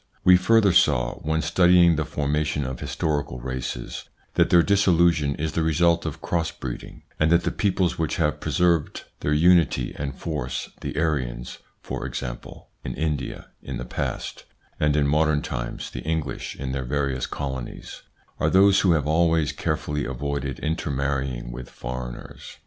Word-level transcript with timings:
We 0.23 0.35
further 0.35 0.73
saw, 0.73 1.19
when 1.19 1.43
studying 1.43 1.95
the 1.95 2.05
formation 2.05 2.65
of 2.65 2.79
historical 2.79 3.39
races, 3.39 4.09
that 4.33 4.49
their 4.49 4.63
dissolution 4.63 5.35
is 5.35 5.51
the 5.51 5.61
result 5.61 6.07
of 6.07 6.23
cross 6.23 6.49
breeding, 6.49 7.03
and 7.19 7.31
that 7.31 7.43
the 7.43 7.51
peoples 7.51 7.99
which 7.99 8.15
have 8.15 8.39
preserved 8.39 9.03
their 9.19 9.31
unity 9.31 9.93
and 9.95 10.17
force 10.17 10.71
the 10.81 10.97
Aryans, 10.97 11.59
for 11.83 12.03
example, 12.07 12.69
in 12.83 12.95
India 12.95 13.49
in 13.61 13.77
the 13.77 13.85
past, 13.85 14.45
and 14.79 14.95
in 14.95 15.05
modern 15.05 15.43
times 15.43 15.91
the 15.91 16.01
English 16.01 16.55
in 16.55 16.71
their 16.71 16.83
various 16.83 17.27
colonies 17.27 18.01
are 18.39 18.49
those 18.49 18.79
who 18.79 18.93
have 18.93 19.05
always 19.05 19.51
carefully 19.51 20.03
avoided 20.05 20.57
intermarrying 20.61 21.51
with 21.51 21.69
foreigners. 21.69 22.57